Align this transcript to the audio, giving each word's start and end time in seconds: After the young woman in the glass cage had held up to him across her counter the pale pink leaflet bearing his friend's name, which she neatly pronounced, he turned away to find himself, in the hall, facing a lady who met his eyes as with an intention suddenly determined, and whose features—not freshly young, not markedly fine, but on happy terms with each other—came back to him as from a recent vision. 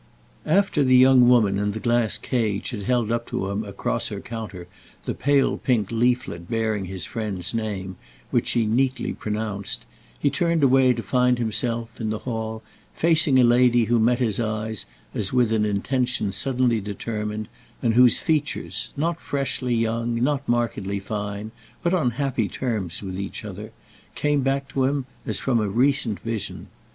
After 0.47 0.83
the 0.83 0.97
young 0.97 1.29
woman 1.29 1.59
in 1.59 1.73
the 1.73 1.79
glass 1.79 2.17
cage 2.17 2.71
had 2.71 2.81
held 2.81 3.11
up 3.11 3.27
to 3.27 3.51
him 3.51 3.63
across 3.63 4.07
her 4.07 4.19
counter 4.19 4.67
the 5.05 5.13
pale 5.13 5.59
pink 5.59 5.91
leaflet 5.91 6.49
bearing 6.49 6.85
his 6.85 7.05
friend's 7.05 7.53
name, 7.53 7.97
which 8.31 8.47
she 8.47 8.65
neatly 8.65 9.13
pronounced, 9.13 9.85
he 10.17 10.31
turned 10.31 10.63
away 10.63 10.91
to 10.91 11.03
find 11.03 11.37
himself, 11.37 12.01
in 12.01 12.09
the 12.09 12.17
hall, 12.17 12.63
facing 12.95 13.37
a 13.37 13.43
lady 13.43 13.83
who 13.83 13.99
met 13.99 14.17
his 14.17 14.39
eyes 14.39 14.87
as 15.13 15.31
with 15.31 15.53
an 15.53 15.65
intention 15.65 16.31
suddenly 16.31 16.81
determined, 16.81 17.47
and 17.83 17.93
whose 17.93 18.17
features—not 18.17 19.21
freshly 19.21 19.75
young, 19.75 20.15
not 20.15 20.49
markedly 20.49 20.99
fine, 20.99 21.51
but 21.83 21.93
on 21.93 22.09
happy 22.17 22.49
terms 22.49 23.03
with 23.03 23.19
each 23.19 23.45
other—came 23.45 24.41
back 24.41 24.67
to 24.67 24.85
him 24.85 25.05
as 25.27 25.39
from 25.39 25.59
a 25.59 25.67
recent 25.69 26.19
vision. 26.21 26.69